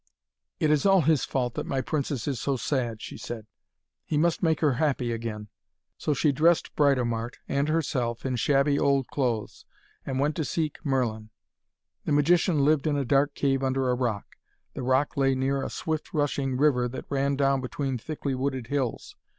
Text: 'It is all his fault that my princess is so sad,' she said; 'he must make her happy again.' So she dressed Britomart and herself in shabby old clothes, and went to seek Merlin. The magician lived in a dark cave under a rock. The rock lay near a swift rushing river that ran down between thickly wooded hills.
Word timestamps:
'It 0.59 0.71
is 0.71 0.83
all 0.83 1.01
his 1.01 1.25
fault 1.25 1.53
that 1.53 1.67
my 1.67 1.79
princess 1.79 2.27
is 2.27 2.41
so 2.41 2.57
sad,' 2.57 2.99
she 3.03 3.19
said; 3.19 3.45
'he 4.03 4.17
must 4.17 4.41
make 4.41 4.59
her 4.59 4.73
happy 4.77 5.11
again.' 5.11 5.47
So 5.95 6.15
she 6.15 6.31
dressed 6.31 6.75
Britomart 6.75 7.37
and 7.47 7.67
herself 7.69 8.25
in 8.25 8.35
shabby 8.35 8.79
old 8.79 9.05
clothes, 9.09 9.63
and 10.03 10.19
went 10.19 10.35
to 10.37 10.43
seek 10.43 10.83
Merlin. 10.83 11.29
The 12.05 12.13
magician 12.13 12.65
lived 12.65 12.87
in 12.87 12.97
a 12.97 13.05
dark 13.05 13.35
cave 13.35 13.61
under 13.63 13.91
a 13.91 13.95
rock. 13.95 14.37
The 14.73 14.81
rock 14.81 15.17
lay 15.17 15.35
near 15.35 15.61
a 15.61 15.69
swift 15.69 16.15
rushing 16.15 16.57
river 16.57 16.87
that 16.87 17.05
ran 17.07 17.35
down 17.35 17.61
between 17.61 17.99
thickly 17.99 18.33
wooded 18.33 18.65
hills. 18.69 19.15